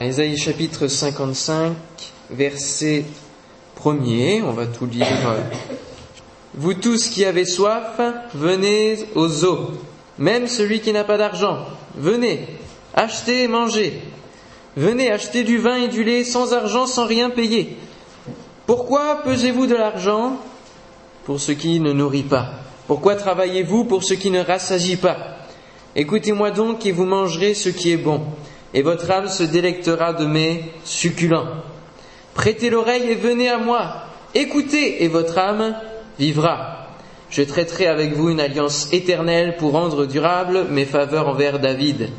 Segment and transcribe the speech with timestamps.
[0.00, 1.74] Isaïe chapitre 55,
[2.30, 3.04] verset
[3.80, 5.06] 1er, on va tout lire.
[6.54, 8.00] Vous tous qui avez soif,
[8.34, 9.70] venez aux eaux.
[10.18, 11.66] Même celui qui n'a pas d'argent,
[11.96, 12.46] venez,
[12.94, 14.00] achetez et mangez.
[14.76, 17.76] Venez acheter du vin et du lait sans argent, sans rien payer.
[18.66, 20.36] Pourquoi pesez-vous de l'argent?
[21.24, 22.54] Pour ce qui ne nourrit pas
[22.88, 25.36] Pourquoi travaillez-vous pour ce qui ne rassasie pas?
[25.94, 28.22] Écoutez-moi donc et vous mangerez ce qui est bon,
[28.74, 31.48] et votre âme se délectera de mes succulents.
[32.34, 34.04] Prêtez l'oreille et venez à moi.
[34.34, 35.74] Écoutez et votre âme
[36.18, 36.88] vivra.
[37.30, 42.10] Je traiterai avec vous une alliance éternelle pour rendre durable mes faveurs envers David.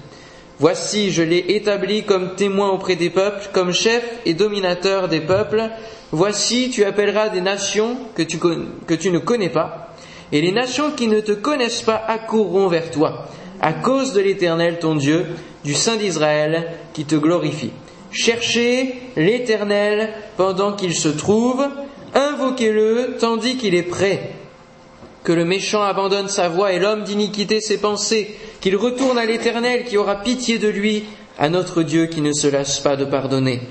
[0.59, 5.69] Voici, je l'ai établi comme témoin auprès des peuples, comme chef et dominateur des peuples.
[6.11, 8.37] Voici, tu appelleras des nations que tu,
[9.11, 9.93] ne connais pas,
[10.31, 13.25] et les nations qui ne te connaissent pas accourront vers toi,
[13.61, 15.25] à cause de l'Éternel ton Dieu,
[15.63, 17.71] du Saint d'Israël, qui te glorifie.
[18.11, 21.65] Cherchez l'Éternel pendant qu'il se trouve,
[22.13, 24.31] invoquez-le tandis qu'il est prêt.
[25.23, 29.85] Que le méchant abandonne sa voie et l'homme d'iniquité ses pensées, qu'il retourne à l'Éternel
[29.85, 31.05] qui aura pitié de lui,
[31.39, 33.61] à notre Dieu qui ne se lasse pas de pardonner.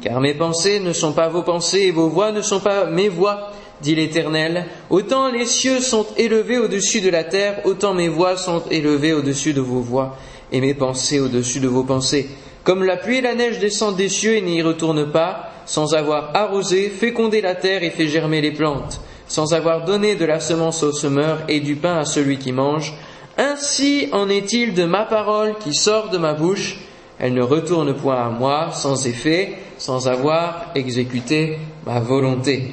[0.00, 3.08] Car mes pensées ne sont pas vos pensées et vos voix ne sont pas mes
[3.08, 4.66] voix, dit l'Éternel.
[4.88, 9.52] Autant les cieux sont élevés au-dessus de la terre, autant mes voix sont élevées au-dessus
[9.52, 10.16] de vos voix
[10.56, 12.28] et mes pensées au-dessus de vos pensées.
[12.64, 16.30] Comme la pluie et la neige descendent des cieux et n'y retournent pas, sans avoir
[16.34, 20.82] arrosé, fécondé la terre et fait germer les plantes, sans avoir donné de la semence
[20.82, 22.94] au semeur et du pain à celui qui mange,
[23.36, 26.78] ainsi en est-il de ma parole qui sort de ma bouche,
[27.18, 32.72] elle ne retourne point à moi sans effet, sans avoir exécuté ma volonté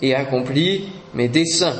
[0.00, 1.76] et accompli mes desseins.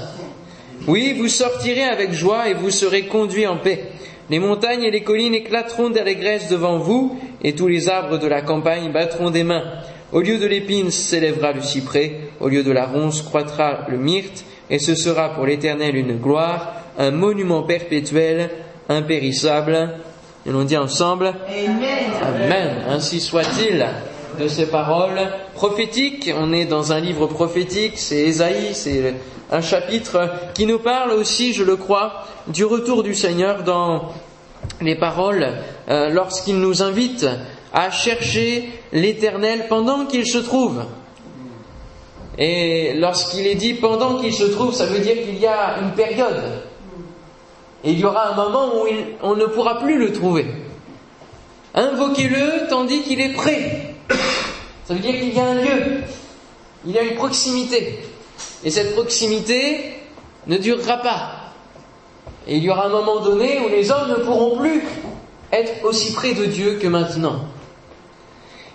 [0.88, 3.92] Oui, vous sortirez avec joie et vous serez conduits en paix.
[4.28, 8.42] Les montagnes et les collines éclateront d'allégresse devant vous, et tous les arbres de la
[8.42, 9.64] campagne battront des mains.
[10.12, 14.44] Au lieu de l'épine s'élèvera le cyprès, au lieu de la ronce croîtra le myrte,
[14.70, 18.50] et ce sera pour l'Éternel une gloire, un monument perpétuel,
[18.88, 19.90] impérissable.
[20.44, 22.10] Et l'on dit ensemble Amen.
[22.22, 22.70] Amen.
[22.88, 23.86] Ainsi soit-il
[24.38, 25.20] de ces paroles
[25.54, 26.32] prophétiques.
[26.36, 29.14] On est dans un livre prophétique, c'est Ésaïe, c'est
[29.50, 34.12] un chapitre qui nous parle aussi, je le crois, du retour du Seigneur dans
[34.80, 35.46] les paroles
[35.88, 37.26] euh, lorsqu'il nous invite
[37.72, 40.84] à chercher l'Éternel pendant qu'il se trouve.
[42.38, 45.92] Et lorsqu'il est dit pendant qu'il se trouve, ça veut dire qu'il y a une
[45.92, 46.42] période.
[47.84, 48.86] Et il y aura un moment où
[49.22, 50.46] on ne pourra plus le trouver.
[51.74, 53.94] Invoquez-le tandis qu'il est prêt.
[54.86, 56.02] Ça veut dire qu'il y a un lieu,
[56.84, 58.00] il y a une proximité.
[58.64, 59.94] Et cette proximité
[60.46, 61.30] ne durera pas.
[62.46, 64.82] Et il y aura un moment donné où les hommes ne pourront plus
[65.52, 67.40] être aussi près de Dieu que maintenant.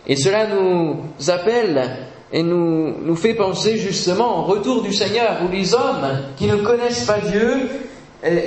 [0.07, 5.51] Et cela nous appelle et nous, nous fait penser justement au retour du Seigneur, où
[5.51, 7.69] les hommes qui ne connaissent pas Dieu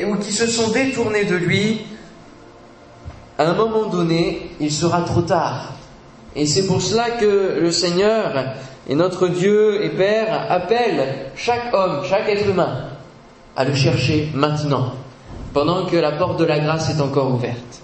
[0.06, 1.80] ou qui se sont détournés de lui,
[3.36, 5.72] à un moment donné, il sera trop tard.
[6.36, 8.54] Et c'est pour cela que le Seigneur
[8.88, 12.90] et notre Dieu et Père appelle chaque homme, chaque être humain
[13.56, 14.94] à le chercher maintenant,
[15.52, 17.80] pendant que la porte de la grâce est encore ouverte.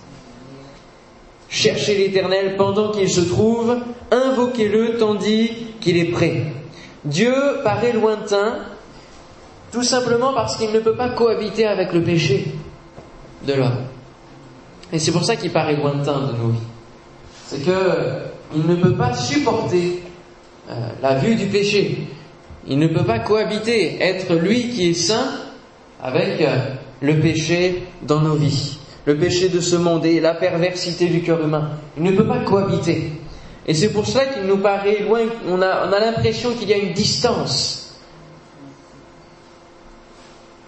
[1.49, 3.79] Cherchez l'Éternel pendant qu'il se trouve,
[4.11, 5.51] invoquez-le tandis
[5.81, 6.45] qu'il est prêt.
[7.05, 7.35] Dieu
[7.65, 8.59] paraît lointain,
[9.73, 12.47] tout simplement parce qu'il ne peut pas cohabiter avec le péché
[13.47, 13.79] de l'homme.
[14.93, 16.59] Et c'est pour ça qu'il paraît lointain de nos vies.
[17.47, 20.03] C'est qu'il ne peut pas supporter
[20.71, 22.07] euh, la vue du péché.
[22.67, 25.31] Il ne peut pas cohabiter, être lui qui est saint
[26.03, 26.57] avec euh,
[27.01, 31.43] le péché dans nos vies, le péché de ce monde et la perversité du cœur
[31.43, 31.71] humain.
[31.97, 33.13] Il ne peut pas cohabiter.
[33.67, 36.73] Et c'est pour cela qu'il nous paraît loin, on a, on a l'impression qu'il y
[36.73, 37.99] a une distance.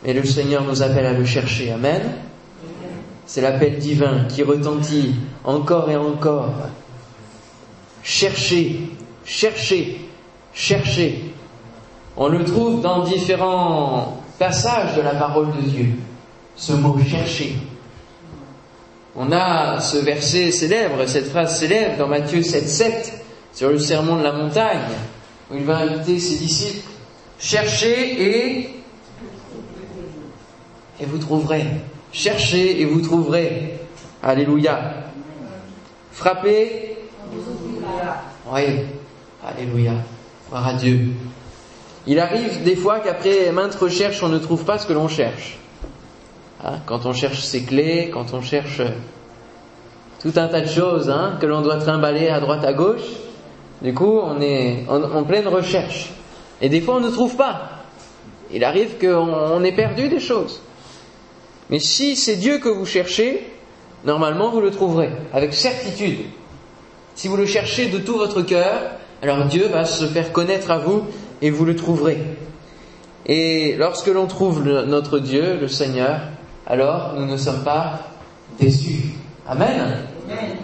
[0.05, 1.71] Mais le Seigneur nous appelle à le chercher.
[1.71, 2.03] Amen.
[3.25, 5.15] C'est l'appel divin qui retentit
[5.45, 6.55] encore et encore.
[8.03, 8.81] Cherchez,
[9.25, 10.01] cherchez,
[10.53, 11.33] cherchez.
[12.17, 15.87] On le trouve dans différents passages de la parole de Dieu,
[16.57, 17.57] ce mot chercher.
[19.15, 23.13] On a ce verset célèbre, cette phrase célèbre dans Matthieu 7.7
[23.53, 24.79] sur le sermon de la montagne,
[25.51, 26.89] où il va inviter ses disciples,
[27.39, 28.71] cherchez et,
[31.01, 31.67] et vous trouverez.
[32.13, 33.79] Cherchez et vous trouverez.
[34.23, 34.95] Alléluia.
[36.13, 36.97] Frappez.
[38.53, 38.63] Oui.
[39.45, 39.95] Alléluia.
[40.49, 41.09] Gloire à Dieu.
[42.07, 45.59] Il arrive des fois qu'après maintes recherches, on ne trouve pas ce que l'on cherche.
[46.65, 48.81] Hein, quand on cherche ses clés, quand on cherche
[50.21, 53.03] tout un tas de choses hein, que l'on doit trimballer à droite à gauche.
[53.83, 56.11] Du coup, on est en, pleine recherche.
[56.61, 57.71] Et des fois, on ne trouve pas.
[58.53, 60.61] Il arrive qu'on ait perdu des choses.
[61.69, 63.45] Mais si c'est Dieu que vous cherchez,
[64.05, 66.27] normalement vous le trouverez, avec certitude.
[67.17, 68.79] Si vous le cherchez de tout votre cœur,
[69.23, 71.05] alors Dieu va se faire connaître à vous
[71.41, 72.19] et vous le trouverez.
[73.25, 76.21] Et lorsque l'on trouve notre Dieu, le Seigneur,
[76.67, 78.01] alors nous ne sommes pas
[78.59, 79.15] déçus.
[79.47, 79.97] Amen.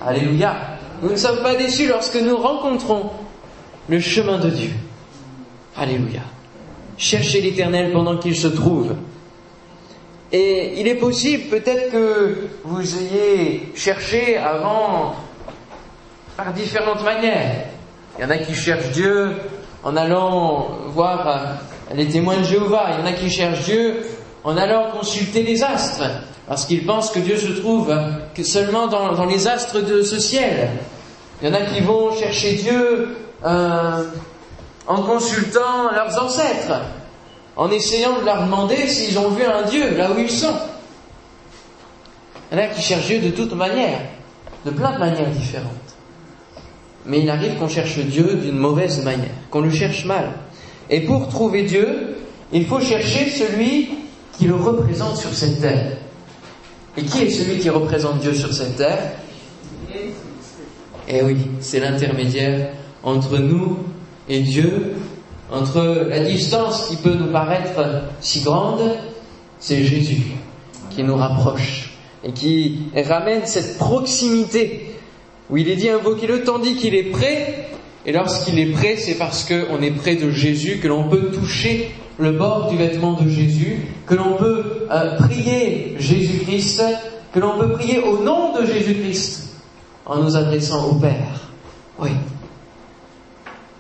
[0.05, 0.57] Alléluia.
[1.03, 3.11] Nous ne sommes pas déçus lorsque nous rencontrons
[3.89, 4.71] le chemin de Dieu.
[5.77, 6.23] Alléluia.
[6.97, 8.97] Cherchez l'Éternel pendant qu'il se trouve.
[10.33, 15.15] Et il est possible peut-être que vous ayez cherché avant
[16.37, 17.67] par différentes manières.
[18.19, 19.37] Il y en a qui cherchent Dieu
[19.85, 21.59] en allant voir
[21.95, 22.91] les témoins de Jéhovah.
[22.95, 24.05] Il y en a qui cherchent Dieu
[24.43, 26.03] en allant consulter les astres,
[26.49, 27.95] parce qu'ils pensent que Dieu se trouve
[28.35, 30.71] que seulement dans, les astres de ce ciel.
[31.41, 34.05] Il y en a qui vont chercher Dieu euh,
[34.89, 36.81] en consultant leurs ancêtres,
[37.57, 40.57] en essayant de leur demander s'ils ont vu un Dieu là où ils sont.
[42.51, 44.01] Il y en a qui cherchent Dieu de toutes manières,
[44.65, 45.88] de plein de manières différentes.
[47.07, 50.31] Mais il arrive qu'on cherche Dieu d'une mauvaise manière, qu'on le cherche mal.
[50.91, 52.17] Et pour trouver Dieu,
[52.53, 53.91] il faut chercher celui
[54.37, 55.97] qui le représente sur cette terre.
[56.97, 59.13] Et qui est celui qui représente Dieu sur cette terre?
[61.09, 62.71] Eh oui, c'est l'intermédiaire
[63.03, 63.79] entre nous
[64.29, 64.95] et Dieu,
[65.51, 68.97] entre la distance qui peut nous paraître si grande,
[69.59, 70.23] c'est Jésus
[70.91, 74.98] qui nous rapproche et qui ramène cette proximité
[75.51, 77.69] où il est dit invoquez-le tandis qu'il est prêt.
[78.07, 81.91] Et lorsqu'il est prêt, c'est parce qu'on est près de Jésus que l'on peut toucher
[82.19, 86.83] le bord du vêtement de Jésus, que l'on peut euh, prier Jésus-Christ,
[87.33, 89.51] que l'on peut prier au nom de Jésus-Christ
[90.07, 91.53] en nous adressant au Père.
[91.99, 92.11] Oui.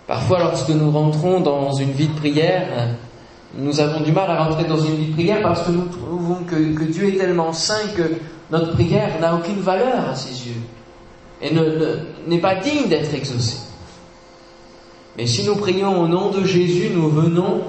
[0.06, 2.96] Parfois, lorsque nous rentrons dans une vie de prière,
[3.54, 6.44] nous avons du mal à rentrer dans une vie de prière parce que nous trouvons
[6.44, 8.14] que, que Dieu est tellement saint que
[8.50, 10.60] notre prière n'a aucune valeur à ses yeux
[11.40, 11.50] et
[12.26, 13.58] n'est pas digne d'être exaucée.
[15.16, 17.62] Mais si nous prions au nom de Jésus, nous venons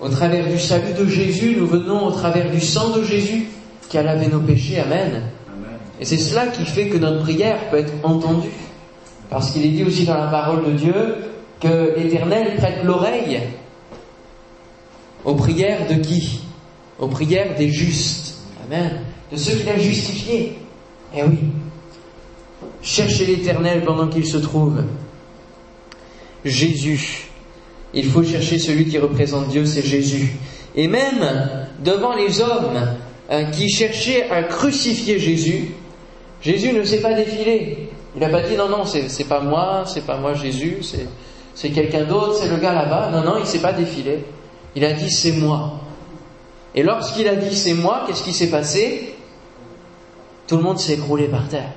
[0.00, 3.46] au travers du salut de Jésus, nous venons au travers du sang de Jésus
[3.88, 4.78] qui a lavé nos péchés.
[4.80, 5.22] Amen.
[6.00, 8.50] Et c'est cela qui fait que notre prière peut être entendue.
[9.30, 10.94] Parce qu'il est dit aussi dans la parole de Dieu
[11.60, 13.40] que l'Éternel prête l'oreille
[15.24, 16.40] aux prières de qui?
[16.98, 18.36] Aux prières des justes.
[18.66, 19.00] Amen.
[19.32, 20.58] De ceux qu'il a justifiés.
[21.14, 21.38] Eh oui.
[22.82, 24.82] Cherchez l'Éternel pendant qu'il se trouve.
[26.44, 27.26] Jésus
[27.96, 30.36] il faut chercher celui qui représente Dieu, c'est Jésus.
[30.74, 32.94] Et même devant les hommes
[33.30, 35.72] euh, qui cherchaient à crucifier Jésus,
[36.42, 37.88] Jésus ne s'est pas défilé.
[38.14, 40.78] Il n'a pas dit non, non, c'est pas moi, c'est pas moi Jésus,
[41.54, 43.10] c'est quelqu'un d'autre, c'est le gars là-bas.
[43.10, 44.24] Non, non, il s'est pas défilé.
[44.74, 45.80] Il a dit c'est moi.
[46.74, 49.14] Et lorsqu'il a dit c'est moi, qu'est-ce qui s'est passé?
[50.46, 51.72] Tout le monde s'est écroulé par terre.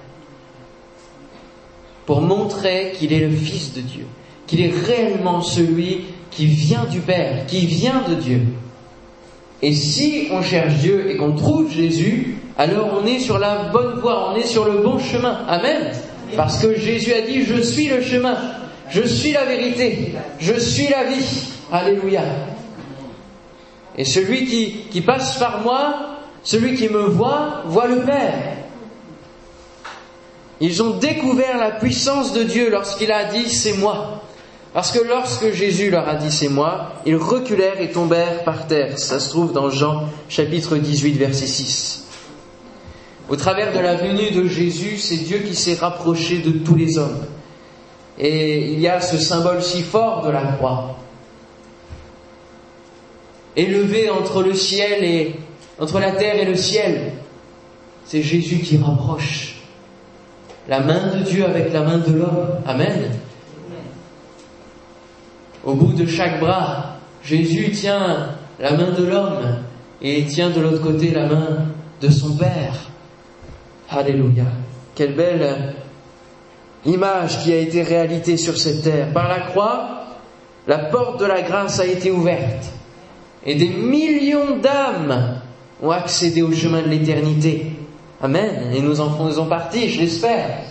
[2.10, 4.08] Pour montrer qu'il est le Fils de Dieu
[4.50, 8.42] qu'il est réellement celui qui vient du Père, qui vient de Dieu.
[9.62, 14.00] Et si on cherche Dieu et qu'on trouve Jésus, alors on est sur la bonne
[14.00, 15.46] voie, on est sur le bon chemin.
[15.48, 15.92] Amen.
[16.36, 18.38] Parce que Jésus a dit, je suis le chemin,
[18.90, 21.48] je suis la vérité, je suis la vie.
[21.72, 22.24] Alléluia.
[23.96, 24.46] Et celui
[24.90, 25.94] qui, passe par moi,
[26.42, 28.59] celui qui me voit, voit le Père.
[30.62, 34.22] Ils ont découvert la puissance de Dieu lorsqu'il a dit, c'est moi.
[34.74, 39.00] Parce que lorsque Jésus leur a dit c'est moi, ils reculèrent et tombèrent par terre.
[39.00, 42.06] Ça se trouve dans Jean chapitre 18 verset 6.
[43.30, 46.98] Au travers de la venue de Jésus, c'est Dieu qui s'est rapproché de tous les
[46.98, 47.26] hommes.
[48.20, 50.98] Et il y a ce symbole si fort de la croix.
[53.56, 55.36] Élevé entre le ciel et
[55.80, 57.14] entre la terre et le ciel,
[58.06, 59.59] c'est Jésus qui rapproche
[60.70, 62.48] la main de Dieu avec la main de l'homme.
[62.66, 63.12] Amen.
[65.66, 69.58] Au bout de chaque bras, Jésus tient la main de l'homme
[70.02, 71.66] et tient de l'autre côté la main
[72.00, 72.76] de son Père.
[73.90, 74.46] Alléluia.
[74.96, 75.74] Quelle belle
[76.86, 79.12] image qui a été réalité sur cette terre.
[79.12, 80.06] Par la croix,
[80.68, 82.72] la porte de la grâce a été ouverte
[83.46, 85.42] et des millions d'âmes
[85.82, 87.79] ont accédé au chemin de l'éternité.
[88.22, 88.72] Amen.
[88.74, 90.62] Et nous en faisons partie, je l'espère.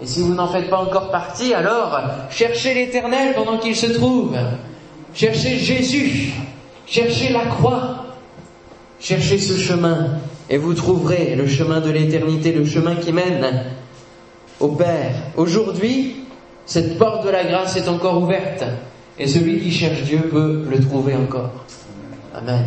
[0.00, 1.98] Et si vous n'en faites pas encore partie, alors
[2.30, 4.36] cherchez l'Éternel pendant qu'il se trouve.
[5.14, 6.32] Cherchez Jésus.
[6.86, 8.04] Cherchez la croix.
[9.00, 10.18] Cherchez ce chemin
[10.50, 13.64] et vous trouverez le chemin de l'éternité, le chemin qui mène
[14.60, 15.14] au Père.
[15.36, 16.24] Aujourd'hui,
[16.66, 18.64] cette porte de la grâce est encore ouverte
[19.18, 21.64] et celui qui cherche Dieu peut le trouver encore.
[22.34, 22.64] Amen.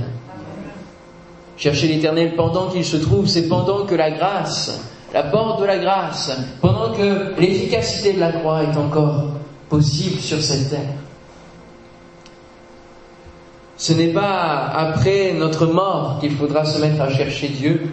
[1.62, 4.82] Chercher l'éternel pendant qu'il se trouve, c'est pendant que la grâce,
[5.14, 9.26] la porte de la grâce, pendant que l'efficacité de la croix est encore
[9.70, 10.96] possible sur cette terre.
[13.78, 17.92] Ce n'est pas après notre mort qu'il faudra se mettre à chercher Dieu,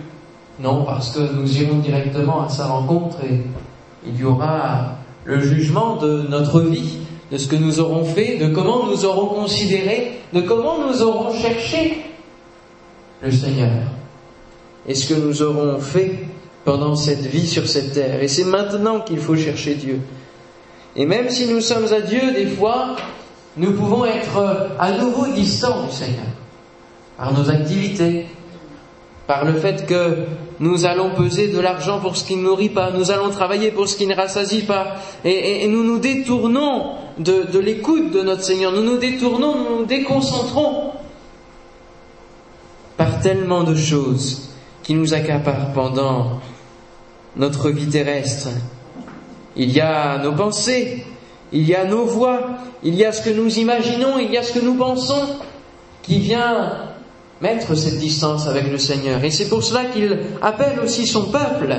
[0.60, 3.42] non, parce que nous irons directement à sa rencontre et
[4.06, 4.94] il y aura
[5.24, 9.26] le jugement de notre vie, de ce que nous aurons fait, de comment nous aurons
[9.26, 12.02] considéré, de comment nous aurons cherché
[13.22, 13.70] le Seigneur.
[14.86, 16.28] Et ce que nous aurons fait
[16.64, 18.22] pendant cette vie sur cette terre.
[18.22, 20.00] Et c'est maintenant qu'il faut chercher Dieu.
[20.96, 22.96] Et même si nous sommes à Dieu, des fois,
[23.56, 26.26] nous pouvons être à nouveau distants du Seigneur,
[27.16, 28.26] par nos activités,
[29.26, 30.24] par le fait que
[30.60, 33.88] nous allons peser de l'argent pour ce qui ne nourrit pas, nous allons travailler pour
[33.88, 38.72] ce qui ne rassasie pas, et, nous nous détournons de, de l'écoute de notre Seigneur,
[38.72, 40.92] nous nous détournons, nous nous déconcentrons
[42.98, 44.50] par tellement de choses
[44.82, 46.40] qui nous accaparent pendant
[47.36, 48.48] notre vie terrestre.
[49.56, 51.04] Il y a nos pensées,
[51.52, 54.42] il y a nos voix, il y a ce que nous imaginons, il y a
[54.42, 55.36] ce que nous pensons
[56.02, 56.72] qui vient
[57.40, 59.22] mettre cette distance avec le Seigneur.
[59.22, 61.76] Et c'est pour cela qu'il appelle aussi son peuple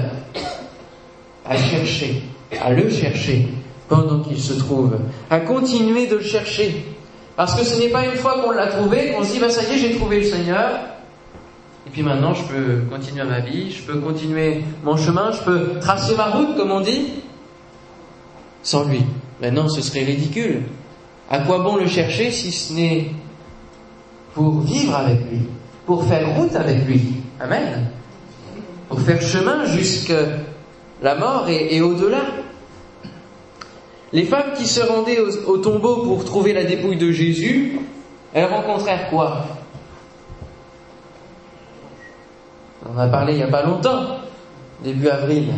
[1.45, 2.23] à chercher,
[2.61, 3.49] à le chercher
[3.89, 4.97] pendant qu'il se trouve,
[5.29, 6.85] à continuer de le chercher.
[7.35, 9.63] Parce que ce n'est pas une fois qu'on l'a trouvé qu'on se dit, bah ça
[9.63, 10.79] y est, j'ai trouvé le Seigneur,
[11.89, 15.79] et puis maintenant je peux continuer ma vie, je peux continuer mon chemin, je peux
[15.81, 17.13] tracer ma route, comme on dit,
[18.61, 19.01] sans lui.
[19.41, 20.61] Maintenant, ce serait ridicule.
[21.31, 23.07] À quoi bon le chercher si ce n'est
[24.35, 25.39] pour vivre avec lui,
[25.87, 27.01] pour faire route avec lui?
[27.39, 27.87] Amen.
[28.87, 30.25] Pour faire chemin jusqu'à
[31.01, 32.21] la mort et, au-delà.
[34.13, 37.79] Les femmes qui se rendaient au, tombeau pour trouver la dépouille de Jésus,
[38.31, 39.47] elles rencontrèrent quoi?
[42.99, 44.17] On a parlé il n'y a pas longtemps,
[44.83, 45.53] début avril.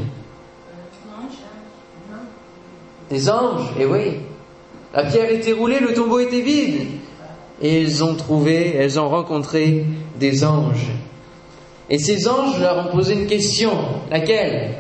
[3.10, 4.18] Des anges, et eh oui.
[4.94, 6.88] La pierre était roulée, le tombeau était vide.
[7.60, 10.92] Et elles ont trouvé, elles ont rencontré des anges.
[11.90, 13.72] Et ces anges leur ont posé une question.
[14.12, 14.76] Laquelle?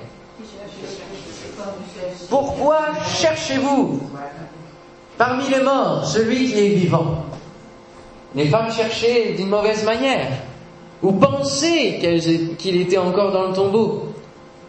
[2.30, 4.03] Pourquoi cherchez-vous
[5.18, 7.25] parmi les morts celui qui est vivant?
[8.36, 10.27] Les femmes cherchaient d'une mauvaise manière,
[11.01, 12.00] ou pensaient
[12.58, 14.13] qu'il était encore dans le tombeau.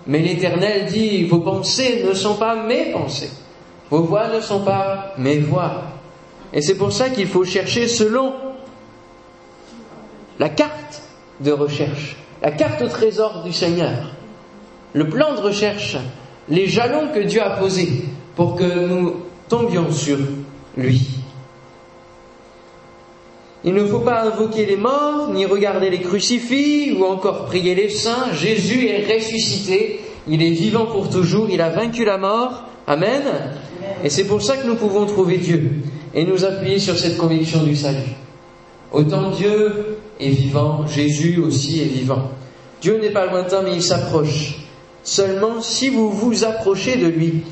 [0.06, 3.30] Mais l'Éternel dit, vos pensées ne sont pas mes pensées.
[3.90, 5.82] Vos voix ne sont pas mes voix.
[6.52, 8.32] Et c'est pour ça qu'il faut chercher selon
[10.38, 11.02] la carte
[11.40, 14.12] de recherche, la carte au trésor du Seigneur,
[14.92, 15.96] le plan de recherche,
[16.48, 19.16] les jalons que Dieu a posés pour que nous
[19.48, 20.18] tombions sur
[20.76, 21.21] lui.
[23.64, 27.88] Il ne faut pas invoquer les morts, ni regarder les crucifix, ou encore prier les
[27.88, 28.32] saints.
[28.32, 32.64] Jésus est ressuscité, il est vivant pour toujours, il a vaincu la mort.
[32.88, 33.22] Amen.
[34.02, 35.70] Et c'est pour ça que nous pouvons trouver Dieu
[36.12, 38.16] et nous appuyer sur cette conviction du salut.
[38.90, 42.30] Autant Dieu est vivant, Jésus aussi est vivant.
[42.80, 44.56] Dieu n'est pas lointain, mais il s'approche.
[45.04, 47.42] Seulement si vous vous approchez de lui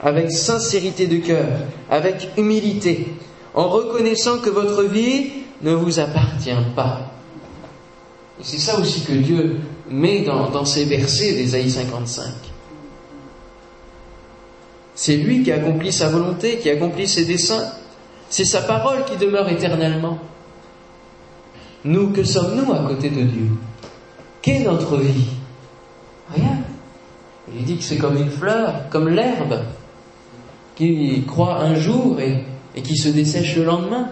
[0.00, 1.46] avec sincérité de cœur,
[1.90, 3.08] avec humilité,
[3.54, 5.26] en reconnaissant que votre vie
[5.62, 7.00] ne vous appartient pas.
[8.40, 9.60] Et c'est ça aussi que Dieu
[9.90, 12.26] met dans, ces versets d'Ésaïe 55.
[14.94, 17.72] C'est lui qui accomplit sa volonté, qui accomplit ses desseins.
[18.30, 20.18] C'est sa parole qui demeure éternellement.
[21.84, 23.48] Nous, que sommes-nous à côté de Dieu?
[24.42, 25.28] Qu'est notre vie?
[26.34, 26.58] Rien.
[27.56, 29.62] Il dit que c'est comme une fleur, comme l'herbe,
[30.76, 32.44] qui croît un jour et
[32.82, 34.08] qui se dessèche le lendemain.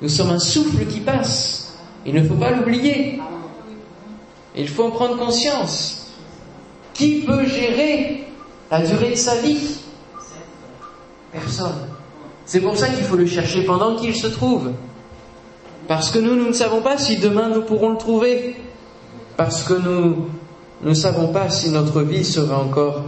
[0.00, 1.74] Nous sommes un souffle qui passe.
[2.06, 3.20] Il ne faut pas l'oublier.
[4.56, 6.12] Il faut en prendre conscience.
[6.94, 8.24] Qui peut gérer
[8.70, 9.78] la durée de sa vie?
[11.32, 11.88] Personne.
[12.44, 14.72] C'est pour ça qu'il faut le chercher pendant qu'il se trouve.
[15.86, 18.56] Parce que nous, nous ne savons pas si demain nous pourrons le trouver.
[19.36, 20.28] Parce que nous
[20.82, 23.04] ne savons pas si notre vie sera encore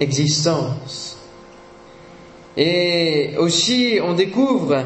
[0.00, 1.18] existence.
[2.56, 4.84] Et aussi, on découvre,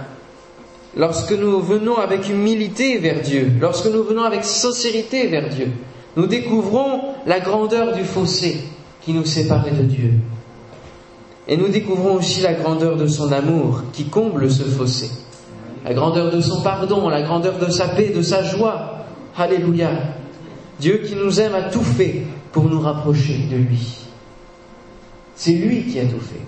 [0.96, 5.68] lorsque nous venons avec humilité vers Dieu, lorsque nous venons avec sincérité vers Dieu,
[6.16, 8.60] nous découvrons la grandeur du fossé
[9.00, 10.12] qui nous séparait de Dieu.
[11.46, 15.10] Et nous découvrons aussi la grandeur de son amour qui comble ce fossé.
[15.84, 19.04] La grandeur de son pardon, la grandeur de sa paix, de sa joie.
[19.36, 19.90] Alléluia.
[20.80, 22.22] Dieu qui nous aime a tout fait
[22.52, 23.98] pour nous rapprocher de lui.
[25.34, 26.40] C'est lui qui a tout fait.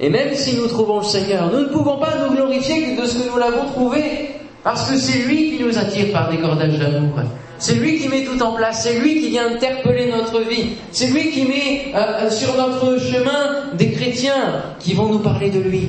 [0.00, 3.06] Et même si nous trouvons le Seigneur, nous ne pouvons pas nous glorifier que de
[3.06, 4.30] ce que nous l'avons trouvé,
[4.62, 7.20] parce que c'est lui qui nous attire par des cordages d'amour.
[7.58, 11.06] C'est lui qui met tout en place, c'est lui qui vient interpeller notre vie, c'est
[11.06, 15.60] lui qui met euh, euh, sur notre chemin des chrétiens qui vont nous parler de
[15.60, 15.88] lui.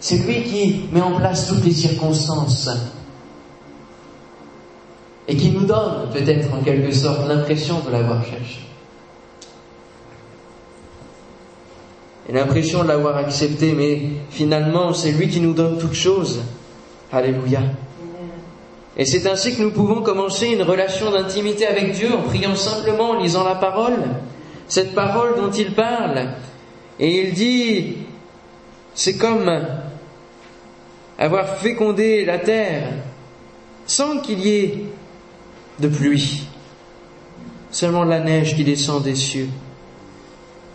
[0.00, 2.68] C'est lui qui met en place toutes les circonstances
[5.26, 8.60] et qui nous donne peut-être en quelque sorte l'impression de l'avoir cherché.
[12.28, 14.00] Et l'impression de l'avoir accepté, mais
[14.30, 16.42] finalement c'est lui qui nous donne toutes choses.
[17.12, 17.60] Alléluia.
[18.96, 23.10] Et c'est ainsi que nous pouvons commencer une relation d'intimité avec Dieu en priant simplement,
[23.10, 23.98] en lisant la parole,
[24.68, 26.28] cette parole dont il parle.
[27.00, 27.96] Et il dit,
[28.94, 29.50] c'est comme
[31.18, 32.88] avoir fécondé la terre
[33.86, 34.84] sans qu'il y ait
[35.80, 36.46] de pluie,
[37.70, 39.48] seulement la neige qui descend des cieux,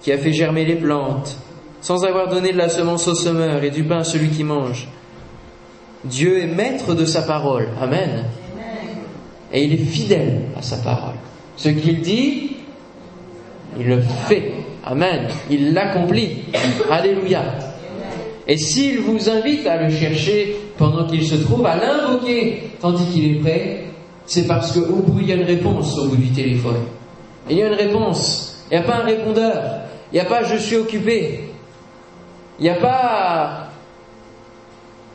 [0.02, 1.38] qui a fait germer les plantes,
[1.82, 4.88] sans avoir donné de la semence au semeur et du pain à celui qui mange.
[6.04, 7.68] Dieu est maître de sa parole.
[7.82, 8.26] Amen.
[9.52, 11.16] Et il est fidèle à sa parole.
[11.58, 12.52] Ce qu'il dit,
[13.78, 14.54] il le fait.
[14.86, 15.28] Amen.
[15.50, 16.44] Il l'accomplit.
[16.90, 17.44] Alléluia.
[18.48, 23.36] Et s'il vous invite à le chercher pendant qu'il se trouve, à l'invoquer tandis qu'il
[23.36, 23.84] est prêt,
[24.26, 26.84] c'est parce qu'au bout, il y a une réponse au bout du téléphone.
[27.50, 28.64] Il y a une réponse.
[28.72, 29.62] Il n'y a pas un répondeur.
[30.12, 31.50] Il n'y a pas je suis occupé.
[32.60, 33.70] Il n'y a pas,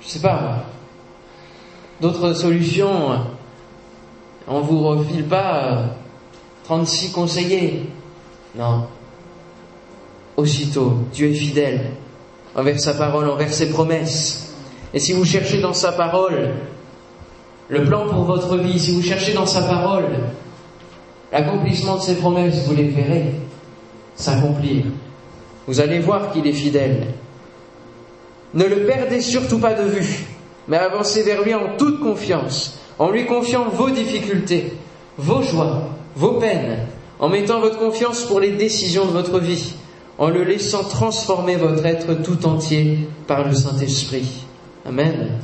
[0.01, 0.65] je sais pas,
[2.01, 3.21] d'autres solutions.
[4.49, 5.85] On vous refile pas
[6.65, 7.91] 36 euh, conseillers.
[8.55, 8.87] Non.
[10.37, 11.91] Aussitôt, Dieu est fidèle
[12.57, 14.55] envers sa parole, envers ses promesses.
[14.95, 16.51] Et si vous cherchez dans sa parole
[17.69, 20.07] le plan pour votre vie, si vous cherchez dans sa parole
[21.33, 23.35] l'accomplissement de ses promesses, vous les verrez
[24.17, 24.85] s'accomplir.
[25.67, 27.09] Vous allez voir qu'il est fidèle.
[28.53, 30.27] Ne le perdez surtout pas de vue
[30.69, 34.73] mais avancez vers lui en toute confiance, en lui confiant vos difficultés,
[35.19, 36.87] vos joies, vos peines,
[37.19, 39.75] en mettant votre confiance pour les décisions de votre vie,
[40.19, 44.45] en le laissant transformer votre être tout entier par le Saint-Esprit.
[44.87, 45.39] Amen.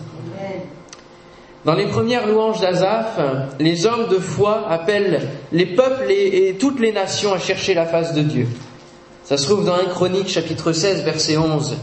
[1.64, 3.20] Dans les premières louanges d'Azaph,
[3.58, 8.14] les hommes de foi appellent les peuples et, toutes les nations à chercher la face
[8.14, 8.48] de Dieu.
[9.24, 11.76] Ça se trouve dans 1 Chronique chapitre 16 verset 11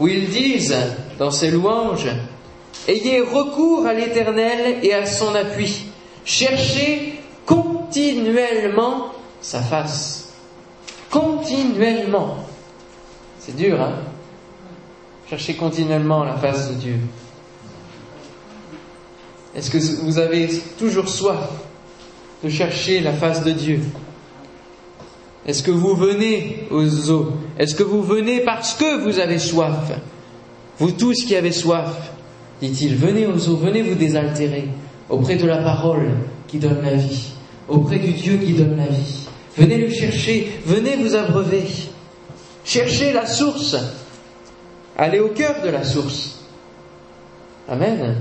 [0.00, 0.76] où ils disent
[1.18, 2.08] dans ces louanges,
[2.88, 5.84] Ayez recours à l'Éternel et à son appui.
[6.24, 10.32] Cherchez continuellement sa face.
[11.10, 12.38] Continuellement.
[13.38, 13.92] C'est dur, hein?
[15.28, 16.96] Cherchez continuellement la face de Dieu.
[19.54, 21.48] Est-ce que vous avez toujours soif
[22.44, 23.80] de chercher la face de Dieu?
[25.46, 27.32] Est-ce que vous venez aux eaux?
[27.58, 29.92] Est-ce que vous venez parce que vous avez soif?
[30.78, 32.12] Vous tous qui avez soif,
[32.60, 34.68] dit-il, venez aux eaux, venez vous désaltérer
[35.08, 36.10] auprès de la parole
[36.46, 37.32] qui donne la vie,
[37.68, 39.26] auprès du Dieu qui donne la vie.
[39.56, 41.64] Venez le chercher, venez vous abreuver.
[42.64, 43.76] Cherchez la source.
[44.96, 46.40] Allez au cœur de la source.
[47.68, 48.16] Amen.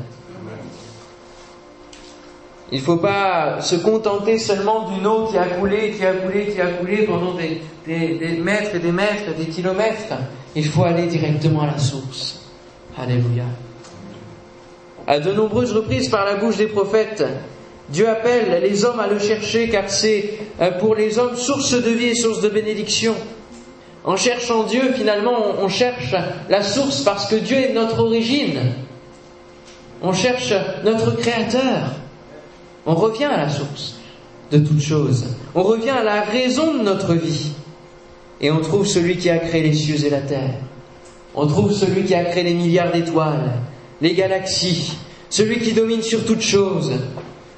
[2.71, 6.47] Il ne faut pas se contenter seulement d'une eau qui a coulé, qui a coulé,
[6.47, 10.13] qui a coulé pendant des, mètres et des mètres, des kilomètres.
[10.55, 12.41] Il faut aller directement à la source.
[12.97, 13.45] Alléluia.
[15.08, 17.23] À de nombreuses reprises par la bouche des prophètes,
[17.89, 21.89] Dieu appelle les hommes à le chercher car c'est euh, pour les hommes source de
[21.89, 23.15] vie et source de bénédiction.
[24.03, 26.13] En cherchant Dieu, finalement, on cherche
[26.49, 28.60] la source parce que Dieu est notre origine.
[30.03, 30.53] On cherche
[30.84, 31.95] notre Créateur.
[32.85, 33.95] On revient à la source
[34.51, 35.25] de toute chose.
[35.55, 37.51] On revient à la raison de notre vie.
[38.41, 40.55] Et on trouve celui qui a créé les cieux et la terre.
[41.35, 43.51] On trouve celui qui a créé les milliards d'étoiles,
[44.01, 44.93] les galaxies,
[45.29, 46.91] celui qui domine sur toute chose,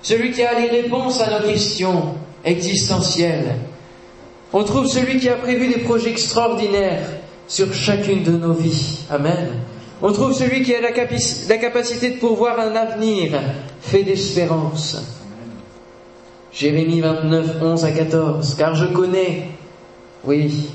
[0.01, 3.55] celui qui a les réponses à nos questions existentielles.
[4.51, 7.07] On trouve celui qui a prévu des projets extraordinaires
[7.47, 8.99] sur chacune de nos vies.
[9.09, 9.47] Amen.
[10.03, 13.39] On trouve celui qui a la, capacité de pourvoir un avenir
[13.81, 14.97] fait d'espérance.
[16.51, 18.55] Jérémie 29, 11 à 14.
[18.55, 19.49] Car je connais,
[20.23, 20.69] oui,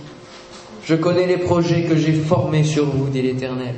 [0.85, 3.75] je connais les projets que j'ai formés sur vous, dit l'Éternel.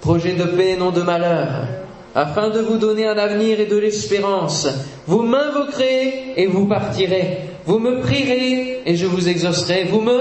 [0.00, 1.68] Projets de paix, non de malheur,
[2.16, 4.66] afin de vous donner un avenir et de l'espérance.
[5.06, 7.38] Vous m'invoquerez et vous partirez.
[7.64, 9.84] Vous me prierez et je vous exaucerai.
[9.84, 10.18] Vous me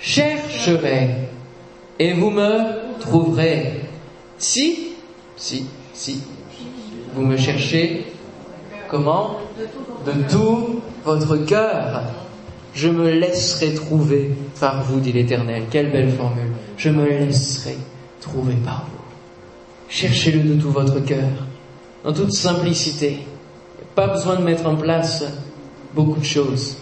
[0.00, 1.10] chercherez
[2.00, 3.83] et vous me trouverez.
[4.44, 4.92] Si,
[5.38, 6.20] si, si,
[7.14, 8.12] vous me cherchez,
[8.90, 9.38] comment?
[10.04, 12.02] De tout votre cœur,
[12.74, 15.62] je me laisserai trouver par vous, dit l'Éternel.
[15.70, 16.52] Quelle belle formule.
[16.76, 17.78] Je me laisserai
[18.20, 19.02] trouver par vous.
[19.88, 21.30] Cherchez-le de tout votre cœur,
[22.04, 23.20] en toute simplicité.
[23.94, 25.24] Pas besoin de mettre en place
[25.94, 26.76] beaucoup de choses.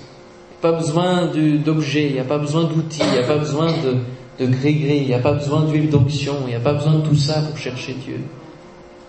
[0.61, 1.31] Pas besoin
[1.64, 3.98] d'objets, il n'y a pas besoin d'outils, il n'y a pas besoin de,
[4.42, 7.07] de gris-gris, il n'y a pas besoin d'huile d'onction, il n'y a pas besoin de
[7.07, 8.20] tout ça pour chercher Dieu.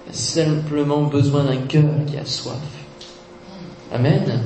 [0.06, 2.56] Il y a simplement besoin d'un cœur qui a soif.
[3.92, 4.42] Amen.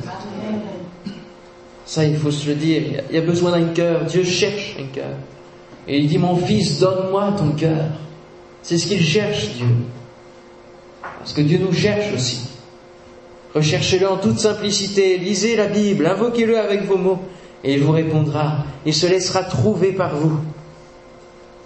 [1.85, 2.83] Ça, il faut se le dire.
[3.09, 4.05] Il y a besoin d'un cœur.
[4.05, 5.15] Dieu cherche un cœur.
[5.87, 7.85] Et il dit, mon fils, donne-moi ton cœur.
[8.61, 9.67] C'est ce qu'il cherche, Dieu.
[11.19, 12.49] Parce que Dieu nous cherche aussi.
[13.55, 15.17] Recherchez-le en toute simplicité.
[15.17, 16.05] Lisez la Bible.
[16.05, 17.19] Invoquez-le avec vos mots.
[17.63, 18.65] Et il vous répondra.
[18.85, 20.39] Il se laissera trouver par vous.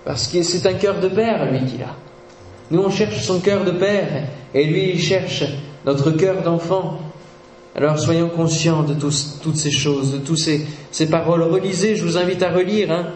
[0.05, 1.95] Parce que c'est un cœur de père, lui, qu'il a.
[2.71, 4.07] Nous, on cherche son cœur de père.
[4.53, 5.43] Et lui, il cherche
[5.85, 6.99] notre cœur d'enfant.
[7.75, 11.43] Alors soyons conscients de toutes ces choses, de toutes ces, paroles.
[11.43, 13.07] Relisez, je vous invite à relire hein,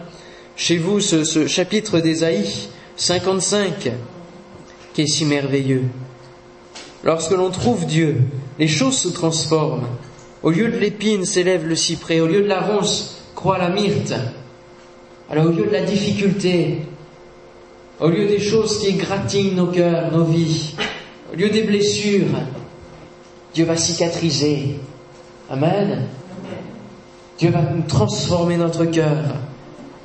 [0.56, 3.92] chez vous ce, ce chapitre d'Ésaïe 55
[4.94, 5.84] qui est si merveilleux.
[7.04, 8.22] Lorsque l'on trouve Dieu,
[8.58, 9.86] les choses se transforment.
[10.42, 14.14] Au lieu de l'épine s'élève le cyprès, au lieu de la ronce croît la myrte.
[15.30, 16.82] Alors au lieu de la difficulté,
[18.00, 20.74] au lieu des choses qui gratignent nos cœurs, nos vies,
[21.32, 22.28] au lieu des blessures,
[23.54, 24.76] Dieu va cicatriser.
[25.50, 26.06] Amen.
[27.38, 29.24] Dieu va transformer notre cœur.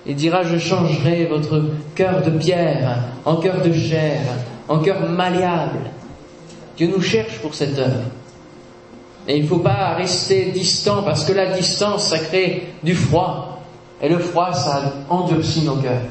[0.06, 1.64] Il dira, je changerai votre
[1.96, 4.22] cœur de pierre en cœur de chair,
[4.68, 5.92] en cœur malléable.
[6.78, 8.04] Dieu nous cherche pour cette œuvre.
[9.28, 13.51] Et il ne faut pas rester distant parce que la distance, ça crée du froid.
[14.02, 16.02] Et le froid, ça endurcit nos cœurs.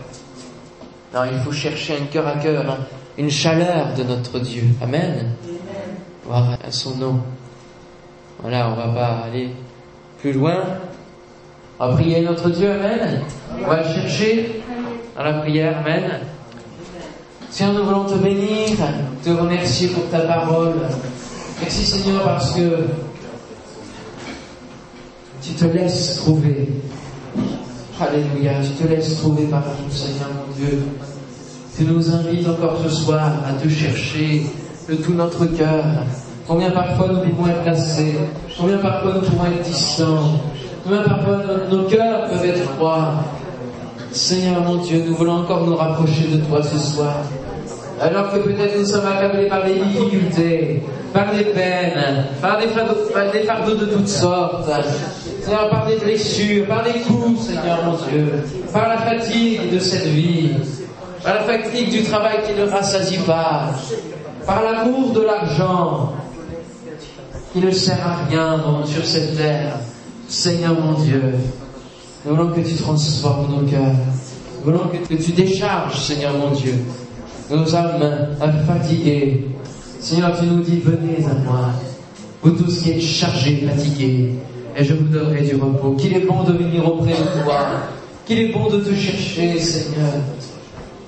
[1.12, 2.78] Non, il faut chercher un cœur à cœur, hein.
[3.18, 4.62] une chaleur de notre Dieu.
[4.80, 5.34] Amen
[6.32, 7.20] à son nom.
[8.40, 9.50] Voilà, on va pas aller
[10.20, 10.62] plus loin.
[11.78, 13.22] On va prier notre Dieu, Amen.
[13.62, 14.62] On va le chercher
[15.16, 16.20] dans la prière, Amen.
[17.50, 18.76] Seigneur, nous voulons te bénir,
[19.24, 20.74] te remercier pour ta parole.
[21.60, 22.86] Merci Seigneur parce que
[25.42, 26.68] tu te laisses trouver.
[28.00, 30.82] Alléluia, tu te laisses trouver par nous, Seigneur mon Dieu.
[31.76, 34.46] Tu nous invites encore ce soir à te chercher,
[34.88, 35.84] de tout notre cœur.
[36.48, 38.14] Combien parfois nous pouvons être lassés,
[38.58, 40.40] combien parfois nous pouvons être distants,
[40.82, 43.22] combien parfois nos, cœurs peuvent être froids.
[44.12, 47.16] Seigneur mon Dieu, nous voulons encore nous rapprocher de toi ce soir.
[48.00, 50.82] Alors que peut-être nous sommes accablés par des difficultés,
[51.12, 54.70] par des peines, par des, fardeaux, de toutes sortes,
[55.42, 60.06] Seigneur, par des blessures, par des coups, Seigneur mon Dieu, par la fatigue de cette
[60.06, 60.52] vie,
[61.22, 63.68] par la fatigue du travail qui ne rassasie pas,
[64.46, 66.14] par l'amour de l'argent
[67.52, 69.74] qui ne sert à rien sur cette terre.
[70.26, 71.34] Seigneur mon Dieu,
[72.24, 73.92] nous voulons que tu transformes nos cœurs.
[74.64, 76.74] Nous voulons que tu décharges, Seigneur mon Dieu,
[77.50, 78.28] nos âmes
[78.66, 79.46] fatiguées.
[79.98, 81.72] Seigneur, tu nous dis, venez à moi,
[82.42, 84.32] vous tous qui êtes chargés, fatigués,
[84.76, 85.92] et je vous donnerai du repos.
[85.92, 87.66] Qu'il est bon de venir auprès de toi,
[88.24, 90.12] qu'il est bon de te chercher, Seigneur.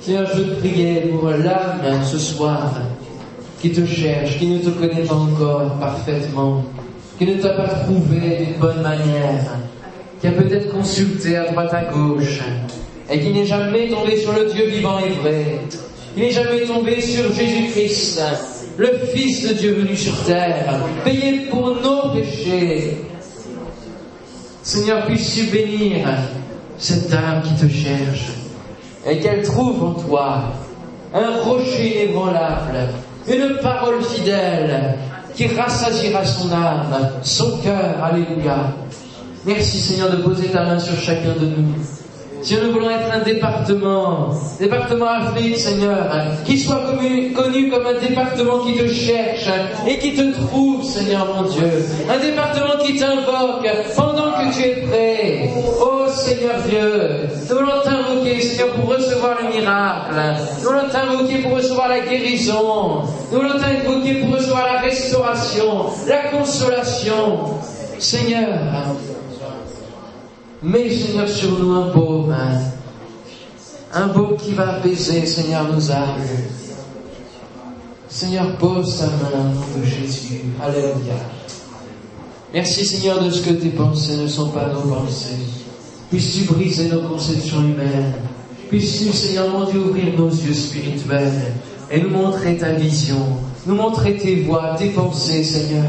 [0.00, 2.72] Seigneur, je te priais pour l'âme ce soir
[3.60, 6.64] qui te cherche, qui ne te connaît pas encore parfaitement,
[7.18, 9.58] qui ne t'a pas trouvé d'une bonne manière,
[10.20, 12.40] qui a peut-être consulté à droite à gauche,
[13.08, 15.60] et qui n'est jamais tombé sur le Dieu vivant et vrai,
[16.14, 18.22] qui n'est jamais tombé sur Jésus-Christ,
[18.76, 22.98] le Fils de Dieu venu sur terre, payé pour nos péchés.
[24.62, 26.06] Seigneur, puisses-tu bénir
[26.78, 28.32] cette âme qui te cherche,
[29.06, 30.44] et qu'elle trouve en toi
[31.14, 32.88] un rocher inébranlable,
[33.28, 34.96] une parole fidèle
[35.34, 38.02] qui rassasiera son âme, son cœur.
[38.02, 38.72] Alléluia.
[39.44, 42.01] Merci Seigneur de poser ta main sur chacun de nous.
[42.42, 46.10] Si nous voulons être un département, département Afrique, Seigneur,
[46.44, 46.82] qui soit
[47.34, 49.48] connu, comme un département qui te cherche
[49.86, 51.70] et qui te trouve, Seigneur mon Dieu.
[52.10, 55.50] Un département qui t'invoque pendant que tu es prêt.
[55.80, 60.14] Oh Seigneur Dieu, nous voulons t'invoquer, Seigneur, pour recevoir le miracle.
[60.58, 63.02] Nous voulons t'invoquer pour recevoir la guérison.
[63.30, 67.60] Nous voulons t'invoquer pour recevoir la restauration, la consolation.
[68.00, 68.48] Seigneur,
[70.62, 72.32] Mets, Seigneur, sur nous un baume,
[73.92, 76.20] un baume qui va apaiser, Seigneur, nos âmes.
[78.08, 80.42] Seigneur, pose ta main au nom de Jésus.
[80.62, 81.14] Alléluia.
[82.54, 85.34] Merci, Seigneur, de ce que tes pensées ne sont pas nos pensées.
[86.10, 88.12] Puisses-tu briser nos conceptions humaines.
[88.68, 91.54] Puisses-tu, Seigneur mon Dieu, ouvrir nos yeux spirituels
[91.90, 95.84] et nous montrer ta vision nous montrer tes voies, tes pensées, Seigneur,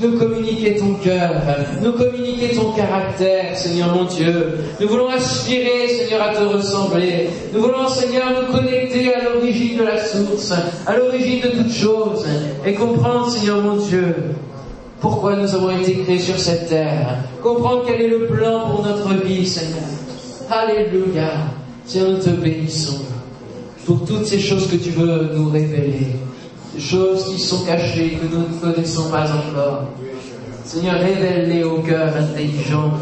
[0.00, 1.42] nous communiquer ton cœur,
[1.82, 4.58] nous communiquer ton caractère, Seigneur mon Dieu.
[4.80, 7.28] Nous voulons aspirer, Seigneur, à te ressembler.
[7.52, 10.52] Nous voulons, Seigneur, nous connecter à l'origine de la source,
[10.86, 12.24] à l'origine de toutes choses,
[12.64, 14.14] et comprendre, Seigneur mon Dieu,
[15.00, 17.18] pourquoi nous avons été créés sur cette terre.
[17.42, 19.84] Comprendre quel est le plan pour notre vie, Seigneur.
[20.50, 21.30] Alléluia.
[21.84, 23.00] Seigneur, nous te bénissons
[23.86, 26.08] pour toutes ces choses que tu veux nous révéler.
[26.78, 29.84] Choses qui sont cachées, que nous ne connaissons pas encore.
[30.64, 32.92] Seigneur, révèle-les au cœur intelligent.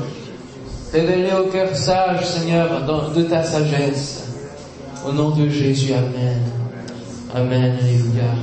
[0.93, 2.83] Révèle-les au cœur sage, Seigneur,
[3.15, 4.25] de ta sagesse.
[5.07, 6.43] Au nom de Jésus, Amen.
[7.35, 8.35] Amen, Alléluia.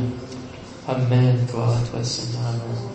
[0.87, 2.41] Amen, gloire toi, Seigneur.
[2.47, 2.92] Amen.